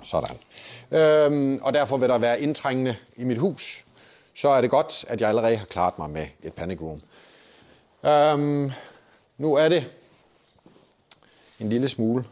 sådan. 0.02 0.37
Øhm, 0.90 1.61
og 1.62 1.75
derfor 1.75 1.97
vil 1.97 2.09
der 2.09 2.19
være 2.19 2.40
indtrængende 2.40 2.97
i 3.17 3.25
mit 3.25 3.38
hus. 3.38 3.85
Så 4.35 4.49
er 4.49 4.61
det 4.61 4.71
godt, 4.71 5.05
at 5.09 5.21
jeg 5.21 5.28
allerede 5.28 5.57
har 5.57 5.67
klaret 5.67 5.99
mig 5.99 6.11
med 6.11 6.26
et 6.43 6.52
panic 6.52 6.81
room. 6.81 7.00
Øhm, 8.05 8.71
nu 9.38 9.55
er 9.55 9.69
det 9.69 9.90
en 11.61 11.69
lille 11.69 11.88
smule 11.88 12.25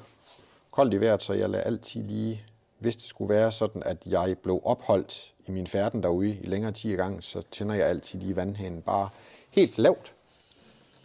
koldt 0.70 0.94
i 0.94 1.00
vejret, 1.00 1.23
så 1.23 1.32
jeg 1.32 1.50
lader 1.50 1.64
altid 1.64 2.02
lige, 2.02 2.42
hvis 2.78 2.96
det 2.96 3.04
skulle 3.04 3.35
være 3.35 3.52
sådan, 3.52 3.82
at 3.82 3.96
jeg 4.06 4.37
blev 4.42 4.61
opholdt 4.64 5.32
i 5.46 5.50
min 5.50 5.66
færden 5.66 6.02
derude 6.02 6.30
i 6.30 6.46
længere 6.46 6.73
tid 6.73 6.90
i 6.90 6.96
gang, 6.96 7.25
så 7.25 7.42
tænder 7.50 7.75
jeg 7.75 7.87
altid 7.87 8.18
lige 8.18 8.37
vandhanen 8.37 8.82
bare 8.82 9.08
helt 9.50 9.78
lavt, 9.78 10.12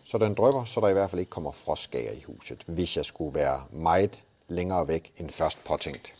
så 0.05 0.17
den 0.17 0.33
drypper, 0.33 0.65
så 0.65 0.79
der 0.79 0.87
i 0.87 0.93
hvert 0.93 1.09
fald 1.09 1.19
ikke 1.19 1.29
kommer 1.29 1.51
frostskager 1.51 2.11
i 2.11 2.21
huset, 2.21 2.63
hvis 2.65 2.97
jeg 2.97 3.05
skulle 3.05 3.33
være 3.33 3.63
meget 3.71 4.23
længere 4.47 4.87
væk 4.87 5.13
end 5.17 5.29
først 5.29 5.63
påtænkt. 5.63 6.13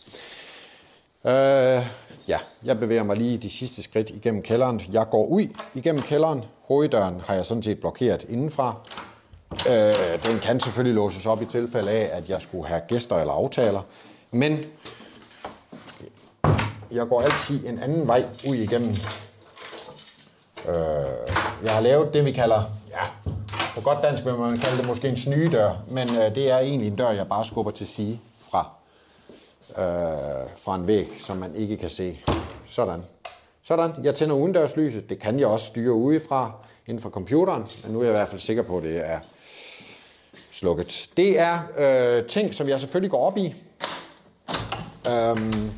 Øh, 1.24 1.86
ja, 2.28 2.38
jeg 2.64 2.78
bevæger 2.78 3.02
mig 3.02 3.16
lige 3.16 3.38
de 3.38 3.50
sidste 3.50 3.82
skridt 3.82 4.10
igennem 4.10 4.42
kælderen. 4.42 4.80
Jeg 4.92 5.06
går 5.10 5.26
ud 5.26 5.46
igennem 5.74 6.02
kælderen. 6.02 6.44
Hoveddøren 6.64 7.20
har 7.20 7.34
jeg 7.34 7.46
sådan 7.46 7.62
set 7.62 7.80
blokeret 7.80 8.24
indenfra. 8.28 8.74
Øh, 9.52 10.24
den 10.26 10.38
kan 10.38 10.60
selvfølgelig 10.60 10.94
låses 10.94 11.26
op 11.26 11.42
i 11.42 11.46
tilfælde 11.46 11.90
af, 11.90 12.10
at 12.12 12.28
jeg 12.28 12.42
skulle 12.42 12.68
have 12.68 12.80
gæster 12.88 13.16
eller 13.16 13.32
aftaler. 13.32 13.82
Men 14.30 14.58
jeg 16.92 17.06
går 17.08 17.22
altid 17.22 17.66
en 17.66 17.78
anden 17.78 18.06
vej 18.06 18.24
ud 18.48 18.54
igennem. 18.54 18.90
Øh, 20.68 20.74
jeg 21.64 21.72
har 21.72 21.80
lavet 21.80 22.14
det, 22.14 22.24
vi 22.24 22.32
kalder, 22.32 22.62
ja, 22.90 23.32
på 23.74 23.80
godt 23.80 24.02
dansk 24.02 24.24
vil 24.24 24.34
man 24.34 24.58
kalde 24.58 24.76
det 24.78 24.86
måske 24.86 25.08
en 25.08 25.16
snydør, 25.16 25.72
men 25.88 26.16
øh, 26.16 26.34
det 26.34 26.50
er 26.50 26.58
egentlig 26.58 26.88
en 26.88 26.96
dør, 26.96 27.10
jeg 27.10 27.28
bare 27.28 27.44
skubber 27.44 27.72
til 27.72 27.86
side 27.86 28.18
fra, 28.50 28.70
øh, 29.70 29.84
fra 30.56 30.74
en 30.74 30.86
væg, 30.86 31.08
som 31.20 31.36
man 31.36 31.54
ikke 31.54 31.76
kan 31.76 31.90
se. 31.90 32.18
Sådan. 32.66 33.02
Sådan. 33.62 33.90
Jeg 34.02 34.14
tænder 34.14 34.34
udendørslyset. 34.34 35.08
Det 35.08 35.18
kan 35.18 35.40
jeg 35.40 35.46
også 35.46 35.66
styre 35.66 35.92
udefra 35.92 36.52
inden 36.86 37.02
for 37.02 37.10
computeren, 37.10 37.66
men 37.84 37.92
nu 37.92 37.98
er 37.98 38.04
jeg 38.04 38.10
i 38.10 38.16
hvert 38.16 38.28
fald 38.28 38.40
sikker 38.40 38.62
på, 38.62 38.76
at 38.76 38.82
det 38.82 39.06
er 39.06 39.18
slukket. 40.52 41.10
Det 41.16 41.40
er 41.40 41.58
øh, 41.78 42.26
ting, 42.26 42.54
som 42.54 42.68
jeg 42.68 42.80
selvfølgelig 42.80 43.10
går 43.10 43.26
op 43.26 43.36
i. 43.36 43.54
Øhm, 45.10 45.70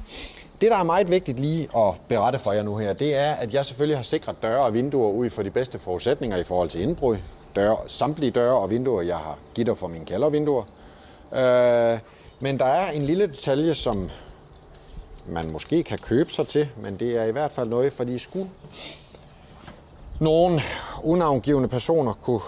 det, 0.61 0.71
der 0.71 0.77
er 0.77 0.83
meget 0.83 1.11
vigtigt 1.11 1.41
lige 1.41 1.69
at 1.77 1.95
berette 2.09 2.39
for 2.39 2.53
jer 2.53 2.63
nu 2.63 2.77
her, 2.77 2.93
det 2.93 3.15
er, 3.15 3.33
at 3.33 3.55
jeg 3.55 3.65
selvfølgelig 3.65 3.99
har 3.99 4.05
sikret 4.05 4.37
døre 4.43 4.65
og 4.65 4.75
vinduer 4.75 5.11
ud 5.11 5.31
for 5.31 5.43
de 5.43 5.51
bedste 5.51 5.79
forudsætninger 5.79 6.37
i 6.37 6.45
forhold 6.45 6.69
til 6.69 6.81
indbrud. 6.81 7.17
Døre, 7.57 7.77
samtlige 7.87 8.31
døre 8.31 8.59
og 8.59 8.71
vinduer, 8.71 9.03
jeg 9.03 9.17
har 9.17 9.39
gitter 9.55 9.75
for 9.75 9.89
mine 9.89 10.07
kældervinduer. 10.07 10.65
Øh, 11.33 11.99
men 12.45 12.59
der 12.59 12.65
er 12.65 12.91
en 12.91 13.03
lille 13.03 13.27
detalje, 13.27 13.75
som 13.75 14.11
man 15.29 15.53
måske 15.53 15.83
kan 15.83 15.99
købe 15.99 16.33
sig 16.33 16.49
til, 16.49 16.69
men 16.77 16.99
det 16.99 17.17
er 17.17 17.25
i 17.25 17.31
hvert 17.31 17.53
fald 17.53 17.69
noget, 17.69 17.93
fordi 17.93 18.19
skulle 18.19 18.51
nogle 20.21 20.61
unavngivende 21.03 21.69
personer 21.69 22.13
kunne 22.13 22.41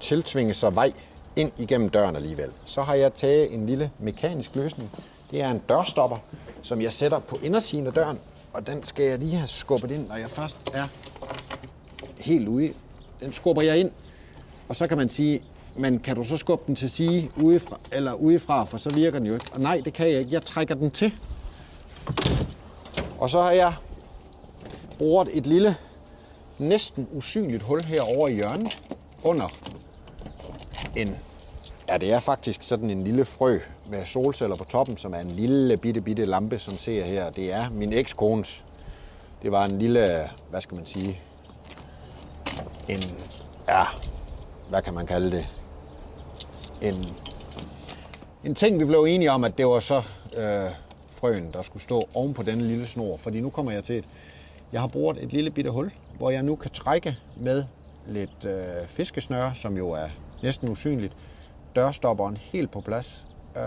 tiltvinge 0.00 0.54
sig 0.54 0.76
vej 0.76 0.92
ind 1.36 1.52
igennem 1.58 1.88
døren 1.88 2.16
alligevel, 2.16 2.50
så 2.64 2.82
har 2.82 2.94
jeg 2.94 3.14
taget 3.14 3.54
en 3.54 3.66
lille 3.66 3.90
mekanisk 3.98 4.56
løsning. 4.56 4.90
Det 5.30 5.42
er 5.42 5.50
en 5.50 5.62
dørstopper, 5.68 6.16
som 6.62 6.80
jeg 6.82 6.92
sætter 6.92 7.18
på 7.18 7.38
indersiden 7.42 7.86
af 7.86 7.92
døren, 7.92 8.18
og 8.52 8.66
den 8.66 8.84
skal 8.84 9.04
jeg 9.04 9.18
lige 9.18 9.36
have 9.36 9.48
skubbet 9.48 9.90
ind, 9.90 10.08
når 10.08 10.16
jeg 10.16 10.30
først 10.30 10.56
er 10.74 10.86
helt 12.16 12.48
ude. 12.48 12.72
Den 13.20 13.32
skubber 13.32 13.62
jeg 13.62 13.78
ind, 13.78 13.90
og 14.68 14.76
så 14.76 14.86
kan 14.86 14.98
man 14.98 15.08
sige, 15.08 15.42
men 15.78 15.98
kan 15.98 16.16
du 16.16 16.24
så 16.24 16.36
skubbe 16.36 16.64
den 16.66 16.76
til 16.76 16.90
side 16.90 17.28
udefra, 17.36 17.78
eller 17.92 18.12
udefra, 18.12 18.64
for 18.64 18.78
så 18.78 18.90
virker 18.90 19.18
den 19.18 19.26
jo 19.26 19.34
ikke. 19.34 19.46
Og 19.52 19.60
nej, 19.60 19.82
det 19.84 19.92
kan 19.92 20.10
jeg 20.10 20.18
ikke. 20.18 20.32
Jeg 20.32 20.44
trækker 20.44 20.74
den 20.74 20.90
til. 20.90 21.14
Og 23.18 23.30
så 23.30 23.42
har 23.42 23.50
jeg 23.50 23.74
boret 24.98 25.28
et 25.32 25.46
lille, 25.46 25.76
næsten 26.58 27.08
usynligt 27.12 27.62
hul 27.62 27.84
herovre 27.84 28.32
i 28.32 28.34
hjørnet, 28.34 28.82
under 29.22 29.48
en, 30.96 31.16
ja 31.88 31.98
det 31.98 32.12
er 32.12 32.20
faktisk 32.20 32.62
sådan 32.62 32.90
en 32.90 33.04
lille 33.04 33.24
frø 33.24 33.58
med 33.90 34.06
solceller 34.06 34.56
på 34.56 34.64
toppen, 34.64 34.96
som 34.96 35.14
er 35.14 35.20
en 35.20 35.30
lille 35.30 35.76
bitte 35.76 36.00
bitte 36.00 36.24
lampe, 36.24 36.58
som 36.58 36.74
ser 36.74 37.04
her. 37.04 37.30
Det 37.30 37.52
er 37.52 37.70
min 37.70 37.92
ekskones. 37.92 38.64
Det 39.42 39.52
var 39.52 39.64
en 39.64 39.78
lille, 39.78 40.28
hvad 40.50 40.60
skal 40.60 40.76
man 40.76 40.86
sige, 40.86 41.20
en, 42.88 42.98
ja, 43.68 43.84
hvad 44.70 44.82
kan 44.82 44.94
man 44.94 45.06
kalde 45.06 45.30
det? 45.30 45.46
En, 46.82 46.94
en 48.44 48.54
ting, 48.54 48.80
vi 48.80 48.84
blev 48.84 49.04
enige 49.08 49.30
om, 49.30 49.44
at 49.44 49.58
det 49.58 49.66
var 49.66 49.80
så 49.80 49.96
øh, 50.38 50.70
frøen, 51.08 51.52
der 51.52 51.62
skulle 51.62 51.82
stå 51.82 52.08
oven 52.14 52.34
på 52.34 52.42
denne 52.42 52.64
lille 52.64 52.86
snor. 52.86 53.16
Fordi 53.16 53.40
nu 53.40 53.50
kommer 53.50 53.72
jeg 53.72 53.84
til 53.84 53.98
et, 53.98 54.04
jeg 54.72 54.80
har 54.80 54.88
boret 54.88 55.22
et 55.22 55.32
lille 55.32 55.50
bitte 55.50 55.70
hul, 55.70 55.90
hvor 56.18 56.30
jeg 56.30 56.42
nu 56.42 56.56
kan 56.56 56.70
trække 56.70 57.16
med 57.36 57.64
lidt 58.06 58.44
øh, 58.46 58.86
fiskesnøre, 58.86 59.54
som 59.54 59.76
jo 59.76 59.90
er 59.90 60.08
næsten 60.42 60.68
usynligt. 60.68 61.12
Dørstopperen 61.76 62.36
helt 62.36 62.70
på 62.70 62.80
plads. 62.80 63.26
Øh, 63.56 63.62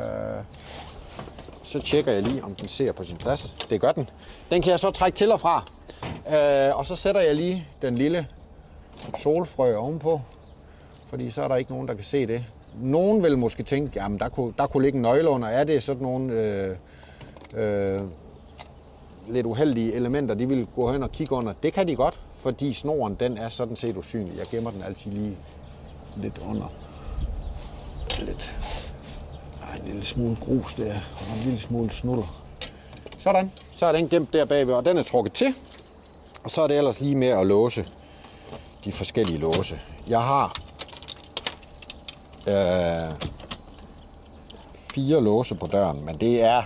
så 1.64 1.80
tjekker 1.80 2.12
jeg 2.12 2.24
lige, 2.24 2.44
om 2.44 2.56
den 2.56 2.68
ser 2.68 2.92
på 2.92 3.04
sin 3.04 3.18
plads. 3.18 3.56
Det 3.70 3.82
gør 3.82 3.92
den. 3.92 4.10
Den 4.50 4.62
kan 4.62 4.72
jeg 4.72 4.80
så 4.80 4.92
trække 4.92 5.16
til 5.16 5.32
og 5.32 5.40
fra. 5.40 5.72
Øh, 6.28 6.78
og 6.78 6.86
så 6.86 6.96
sætter 6.96 7.22
jeg 7.22 7.36
lige 7.36 7.68
den 7.82 7.96
lille 7.96 8.28
solfrø 9.24 9.76
ovenpå, 9.76 10.22
fordi 11.08 11.32
så 11.32 11.44
er 11.44 11.48
der 11.48 11.56
ikke 11.56 11.72
nogen, 11.72 11.88
der 11.88 11.94
kan 11.94 12.04
se 12.04 12.28
det. 12.28 12.46
Nogen 12.82 13.24
vil 13.24 13.38
måske 13.38 13.64
tænke, 13.64 13.92
jamen 13.96 14.20
der 14.20 14.30
kunne, 14.30 14.54
der 14.58 14.68
kunne 14.68 14.84
ligge 14.84 14.96
en 14.96 15.02
nøgle 15.02 15.30
under. 15.30 15.48
Er 15.48 15.64
det 15.64 15.84
sådan 15.84 16.04
nogle 16.04 16.34
øh, 16.34 16.76
øh, 17.54 18.02
lidt 19.30 19.46
uheldige 19.46 19.94
elementer, 19.94 20.36
de 20.36 20.48
vil 20.48 20.68
gå 20.76 20.92
hen 20.92 21.04
og 21.04 21.12
kigge 21.12 21.36
under? 21.36 21.54
Det 21.64 21.74
kan 21.74 21.88
de 21.88 21.96
godt, 21.96 22.20
fordi 22.36 22.74
snoren 22.74 23.16
den 23.20 23.38
er 23.38 23.50
sådan 23.50 23.76
set 23.76 23.98
usynlig. 23.98 24.38
Jeg 24.38 24.46
gemmer 24.52 24.72
den 24.72 24.84
altid 24.84 25.12
lige 25.12 25.38
lidt 26.18 26.42
under. 26.50 26.72
Lidt. 28.20 28.54
Er 29.62 29.80
en 29.82 29.86
lille 29.86 30.06
smule 30.06 30.36
grus 30.36 30.74
der, 30.74 30.94
og 30.94 31.38
en 31.38 31.44
lille 31.44 31.60
smule 31.60 31.90
snuller. 31.90 32.44
Sådan. 33.18 33.52
Så 33.72 33.86
er 33.86 33.92
den 33.92 34.10
gemt 34.10 34.34
der 34.34 34.46
bagved, 34.46 34.74
og 34.74 34.86
den 34.86 34.98
er 34.98 35.04
trukket 35.04 35.34
til. 35.34 35.56
Og 36.44 36.52
så 36.52 36.62
er 36.62 36.68
det 36.68 36.78
ellers 36.78 37.02
lige 37.02 37.16
med 37.16 37.28
at 37.28 37.48
låse 37.48 37.86
de 38.86 38.92
forskellige 38.92 39.40
låse. 39.40 39.80
Jeg 40.08 40.22
har 40.22 40.54
øh, 42.48 43.12
fire 44.94 45.24
låse 45.24 45.56
på 45.56 45.68
døren, 45.68 46.06
men 46.06 46.18
det 46.18 46.44
er, 46.44 46.62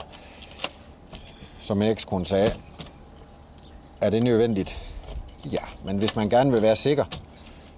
som 1.62 1.82
ekskone 1.82 2.26
sagde, 2.26 2.54
er 4.02 4.10
det 4.10 4.24
nødvendigt? 4.24 4.82
Ja, 5.52 5.64
men 5.86 5.98
hvis 5.98 6.16
man 6.16 6.30
gerne 6.30 6.52
vil 6.52 6.62
være 6.62 6.76
sikker, 6.76 7.06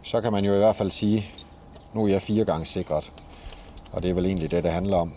så 0.04 0.22
kan 0.22 0.32
man 0.32 0.46
jo 0.46 0.54
i 0.54 0.58
hvert 0.58 0.76
fald 0.76 0.92
sige, 0.92 1.32
nu 1.94 2.04
er 2.04 2.08
jeg 2.08 2.22
fire 2.22 2.46
gange 2.46 2.66
sikret. 2.66 3.12
Og 3.92 4.04
det 4.04 4.10
er 4.10 4.14
vel 4.14 4.26
egentlig 4.26 4.52
det, 4.52 4.64
det 4.64 4.72
handler 4.72 4.98
om. 4.98 5.14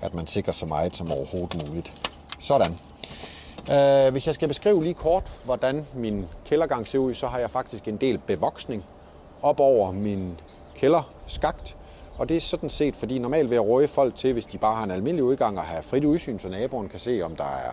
At 0.00 0.14
man 0.14 0.26
sikrer 0.26 0.52
så 0.52 0.66
meget 0.66 0.96
som 0.96 1.12
overhovedet 1.12 1.66
muligt. 1.66 1.92
Sådan. 2.40 2.76
Øh, 3.72 4.12
hvis 4.12 4.26
jeg 4.26 4.34
skal 4.34 4.48
beskrive 4.48 4.82
lige 4.82 4.94
kort, 4.94 5.32
hvordan 5.44 5.86
min 5.94 6.26
kældergang 6.44 6.88
ser 6.88 6.98
ud, 6.98 7.14
så 7.14 7.26
har 7.26 7.38
jeg 7.38 7.50
faktisk 7.50 7.88
en 7.88 7.96
del 7.96 8.18
bevoksning 8.18 8.84
op 9.42 9.60
over 9.60 9.92
min 9.92 10.40
kælderskagt. 10.74 11.76
Og 12.20 12.28
det 12.28 12.36
er 12.36 12.40
sådan 12.40 12.70
set, 12.70 12.96
fordi 12.96 13.18
normalt 13.18 13.50
vil 13.50 13.56
jeg 13.56 13.64
råde 13.64 13.88
folk 13.88 14.14
til, 14.14 14.32
hvis 14.32 14.46
de 14.46 14.58
bare 14.58 14.76
har 14.76 14.84
en 14.84 14.90
almindelig 14.90 15.24
udgang 15.24 15.58
og 15.58 15.64
har 15.64 15.82
frit 15.82 16.04
udsyn, 16.04 16.38
så 16.38 16.48
naboen 16.48 16.88
kan 16.88 16.98
se, 16.98 17.22
om 17.22 17.36
der 17.36 17.44
er 17.44 17.72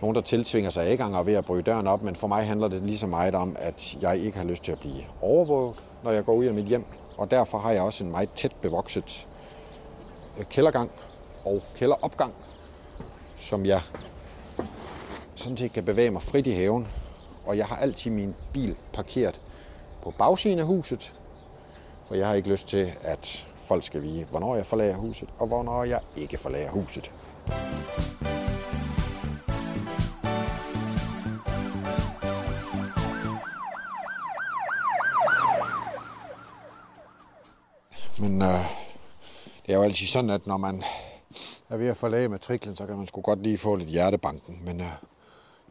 nogen, 0.00 0.14
der 0.14 0.20
tiltvinger 0.20 0.70
sig 0.70 0.86
adgang 0.86 1.16
og 1.16 1.26
ved 1.26 1.34
at 1.34 1.44
bryde 1.44 1.62
døren 1.62 1.86
op. 1.86 2.02
Men 2.02 2.16
for 2.16 2.26
mig 2.26 2.46
handler 2.46 2.68
det 2.68 2.82
lige 2.82 2.98
så 2.98 3.06
meget 3.06 3.34
om, 3.34 3.56
at 3.58 3.96
jeg 4.00 4.18
ikke 4.18 4.38
har 4.38 4.44
lyst 4.44 4.64
til 4.64 4.72
at 4.72 4.78
blive 4.78 5.02
overvåget, 5.20 5.74
når 6.04 6.10
jeg 6.10 6.24
går 6.24 6.34
ud 6.34 6.44
af 6.44 6.54
mit 6.54 6.64
hjem. 6.64 6.84
Og 7.16 7.30
derfor 7.30 7.58
har 7.58 7.70
jeg 7.70 7.82
også 7.82 8.04
en 8.04 8.10
meget 8.10 8.30
tæt 8.34 8.52
bevokset 8.62 9.26
øh, 10.38 10.44
kældergang 10.44 10.90
og 11.44 11.62
kælderopgang, 11.74 12.32
som 13.38 13.66
jeg 13.66 13.80
sådan 15.34 15.56
set 15.56 15.72
kan 15.72 15.84
bevæge 15.84 16.10
mig 16.10 16.22
frit 16.22 16.46
i 16.46 16.52
haven. 16.52 16.88
Og 17.46 17.56
jeg 17.56 17.66
har 17.66 17.76
altid 17.76 18.10
min 18.10 18.34
bil 18.52 18.76
parkeret 18.92 19.40
på 20.02 20.14
bagsiden 20.18 20.58
af 20.58 20.66
huset, 20.66 21.12
for 22.10 22.14
jeg 22.16 22.26
har 22.26 22.34
ikke 22.34 22.48
lyst 22.48 22.68
til, 22.68 22.92
at 23.00 23.48
folk 23.56 23.84
skal 23.84 24.02
vide, 24.02 24.24
hvornår 24.24 24.56
jeg 24.56 24.66
forlader 24.66 24.96
huset, 24.96 25.28
og 25.38 25.46
hvornår 25.46 25.84
jeg 25.84 26.00
ikke 26.16 26.38
forlader 26.38 26.70
huset. 26.70 27.12
Men 38.20 38.42
øh, 38.42 38.48
det 39.66 39.72
er 39.72 39.76
jo 39.76 39.82
altid 39.82 40.06
sådan, 40.06 40.30
at 40.30 40.46
når 40.46 40.56
man 40.56 40.82
er 41.68 41.76
ved 41.76 41.88
at 41.88 41.96
forlade 41.96 42.28
matriklen, 42.28 42.76
så 42.76 42.86
kan 42.86 42.96
man 42.96 43.06
sgu 43.06 43.20
godt 43.20 43.42
lige 43.42 43.58
få 43.58 43.76
lidt 43.76 43.88
hjertebanken. 43.88 44.60
Men 44.64 44.80
øh, 44.80 44.86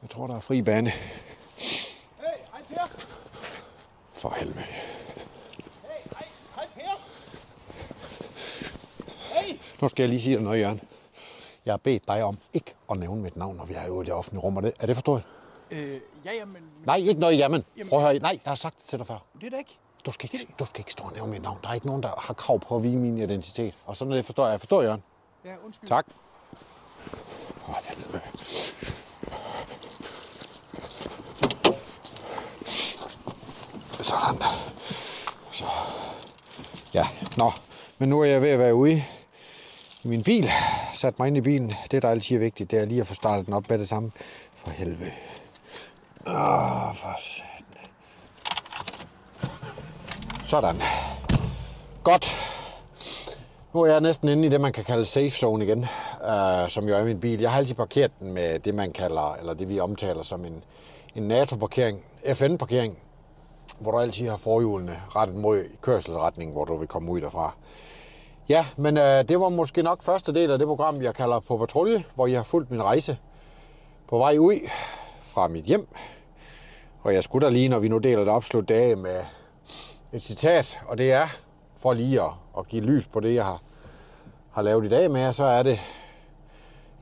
jeg 0.02 0.10
tror, 0.10 0.28
der 0.28 0.36
er 0.36 0.40
fri 0.40 0.62
bane. 0.62 0.90
Hey, 0.90 2.38
hej 2.52 2.62
Per. 2.70 2.88
For 4.14 4.36
helvede. 4.40 4.79
Nu 9.82 9.88
skal 9.88 10.04
jeg 10.04 10.10
lige 10.10 10.22
sige 10.22 10.36
dig 10.36 10.44
noget, 10.44 10.60
Jørgen. 10.60 10.82
Jeg 11.66 11.72
har 11.74 11.78
bedt 11.78 12.08
dig 12.08 12.24
om 12.24 12.38
ikke 12.54 12.74
at 12.92 12.98
nævne 12.98 13.22
mit 13.22 13.38
navn, 13.38 13.58
når 13.58 13.66
vi 13.66 13.74
er 13.74 13.90
ude 13.90 14.04
i 14.04 14.06
det 14.06 14.14
offentlige 14.14 14.42
rum. 14.42 14.58
Er 14.58 14.62
det, 14.62 14.74
er 14.80 14.86
det 14.86 14.96
forstået? 14.96 15.24
Øh, 15.72 16.00
ja, 16.26 16.32
jamen... 16.40 16.62
Nej, 16.86 16.96
ikke 16.96 17.20
noget 17.20 17.38
jamen. 17.38 17.66
jamen. 17.78 17.90
Prøv 17.90 18.00
at 18.00 18.06
høre. 18.06 18.20
Nej, 18.20 18.40
jeg 18.46 18.52
har 18.52 18.56
sagt 18.56 18.78
det 18.78 18.86
til 18.86 19.00
dig 19.00 19.08
før. 19.08 19.18
Det 19.42 19.46
er 19.46 19.50
det 19.50 19.58
ikke. 19.58 19.78
Du 20.06 20.12
skal 20.12 20.30
ikke, 20.34 20.48
du 20.60 20.66
skal 20.66 20.80
ikke 20.80 20.92
stå 20.92 21.04
og 21.04 21.14
nævne 21.14 21.32
mit 21.32 21.42
navn. 21.42 21.60
Der 21.64 21.70
er 21.70 21.74
ikke 21.74 21.88
nogen, 21.88 22.04
der 22.04 22.10
har 22.18 22.34
krav 22.34 22.60
på 22.60 22.76
at 22.76 22.84
vide 22.84 22.96
min 22.96 23.18
identitet. 23.18 23.74
Og 23.86 23.96
sådan 23.96 24.12
er 24.12 24.16
det, 24.16 24.26
forstår 24.26 24.44
jeg. 24.44 24.52
Jeg 24.52 24.60
forstår, 24.60 24.82
Jørgen. 24.82 25.04
Ja, 25.46 25.52
undskyld. 25.66 25.90
Tak. 25.90 26.06
Oh, 27.68 27.76
helvede. 27.84 28.22
Sådan. 34.04 34.42
Så. 35.52 35.66
Ja, 36.94 37.08
nå. 37.38 37.52
Men 37.98 38.10
nu 38.10 38.22
er 38.22 38.26
jeg 38.26 38.42
ved 38.42 38.50
at 38.50 38.60
være 38.60 38.76
ude 38.76 39.04
i 40.04 40.08
min 40.08 40.24
bil. 40.24 40.50
Sat 40.94 41.20
mig 41.20 41.28
ind 41.28 41.38
i 41.38 41.42
bilen. 41.42 41.74
Det, 41.92 42.02
der 42.02 42.10
altid 42.10 42.36
er 42.36 42.40
vigtigt, 42.40 42.72
det 42.72 42.80
er 42.80 42.86
lige 42.86 43.02
at 43.02 43.08
få 43.08 43.14
startet 43.14 43.46
den 43.46 43.54
op 43.54 43.70
med 43.70 43.80
det 43.80 43.90
samme. 43.90 44.12
For 44.56 44.70
helvede. 44.70 45.12
Åh, 46.28 46.96
for 46.96 47.16
satan. 47.20 47.92
Sådan. 50.46 50.82
Godt. 52.04 52.32
Nu 53.74 53.82
er 53.82 53.92
jeg 53.92 54.02
næsten 54.02 54.30
inde 54.30 54.46
i 54.46 54.50
det, 54.50 54.62
man 54.62 54.74
kan 54.74 54.84
kalde 54.84 55.06
safe 55.06 55.30
zone 55.30 55.66
igen, 55.66 55.86
øh, 56.30 56.70
som 56.70 56.88
jo 56.88 56.96
er 56.96 57.04
min 57.04 57.20
bil. 57.20 57.40
Jeg 57.42 57.52
har 57.52 57.58
altid 57.58 57.76
parkeret 57.76 58.12
den 58.20 58.34
med 58.34 58.60
det, 58.60 58.76
man 58.76 58.92
kalder, 58.92 59.36
eller 59.36 59.54
det 59.54 59.70
vi 59.70 59.80
omtaler 59.80 60.24
som 60.24 60.46
en, 60.46 60.64
en 61.16 61.24
NATO-parkering, 61.24 62.02
FN-parkering, 62.34 62.98
hvor 63.80 63.92
du 63.92 64.00
altid 64.00 64.30
har 64.30 64.38
forhjulene 64.38 65.02
rettet 65.16 65.38
mod 65.38 65.64
kørselsretningen, 65.82 66.54
hvor 66.54 66.66
du 66.66 66.78
vil 66.78 66.88
komme 66.88 67.12
ud 67.12 67.22
derfra. 67.22 67.56
Ja, 68.50 68.66
men 68.78 68.98
øh, 68.98 69.04
det 69.04 69.40
var 69.40 69.50
måske 69.50 69.84
nok 69.84 70.04
første 70.04 70.34
del 70.34 70.52
af 70.52 70.58
det 70.60 70.68
program, 70.68 71.02
jeg 71.02 71.14
kalder 71.14 71.40
på 71.40 71.58
patrulje, 71.58 72.04
hvor 72.16 72.28
jeg 72.28 72.40
har 72.40 72.44
fulgt 72.44 72.72
min 72.72 72.84
rejse 72.84 73.18
på 74.08 74.18
vej 74.18 74.38
ud 74.38 74.56
fra 75.22 75.48
mit 75.48 75.66
hjem. 75.66 75.88
Og 77.02 77.14
jeg 77.14 77.24
skulle 77.24 77.48
da 77.48 77.52
lige, 77.52 77.70
når 77.70 77.80
vi 77.80 77.88
nu 77.88 77.98
deler 77.98 78.20
det 78.20 78.34
opslut 78.34 78.70
dag 78.70 78.78
dage 78.78 78.96
med 78.96 79.26
et 80.14 80.24
citat, 80.24 80.80
og 80.88 80.98
det 80.98 81.12
er, 81.12 81.28
for 81.78 81.94
lige 81.94 82.22
at, 82.22 82.32
at 82.58 82.68
give 82.68 82.84
lys 82.84 83.08
på 83.08 83.20
det, 83.20 83.36
jeg 83.36 83.46
har, 83.46 83.62
har 84.52 84.62
lavet 84.62 84.86
i 84.86 84.90
dag 84.90 85.12
med 85.12 85.34
så 85.34 85.44
er 85.44 85.64
det 85.64 85.80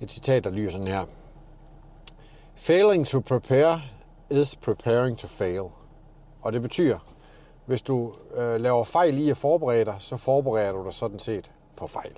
et 0.01 0.11
citat, 0.11 0.43
der 0.43 0.49
lyder 0.49 0.71
sådan 0.71 0.87
her. 0.87 1.05
Failing 2.55 3.07
to 3.07 3.19
prepare 3.19 3.81
is 4.31 4.55
preparing 4.55 5.17
to 5.17 5.27
fail. 5.27 5.63
Og 6.41 6.53
det 6.53 6.61
betyder, 6.61 6.99
hvis 7.67 7.81
du 7.81 8.13
øh, 8.35 8.61
laver 8.61 8.83
fejl 8.83 9.17
i 9.17 9.29
at 9.29 9.37
forberede 9.37 9.85
dig, 9.85 9.95
så 9.99 10.17
forbereder 10.17 10.71
du 10.71 10.83
dig 10.83 10.93
sådan 10.93 11.19
set 11.19 11.51
på 11.75 11.87
fejl. 11.87 12.17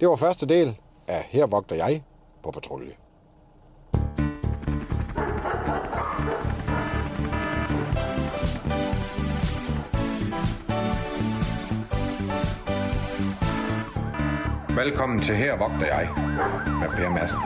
Det 0.00 0.08
var 0.08 0.16
første 0.16 0.46
del 0.46 0.78
af 1.08 1.22
Her 1.30 1.46
vogter 1.46 1.76
jeg 1.76 2.02
på 2.42 2.50
patrulje. 2.50 2.92
Velkommen 14.76 15.20
til 15.22 15.34
Her 15.34 15.58
vogter 15.58 15.86
jeg 15.86 16.08
med 16.80 16.88
Per 16.88 17.10
Madsen. 17.10 17.38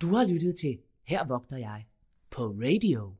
Du 0.00 0.14
har 0.14 0.24
lyttet 0.24 0.54
til 0.60 0.78
Her 1.06 1.26
vogter 1.26 1.56
jeg 1.56 1.84
på 2.38 2.44
radio. 2.46 3.17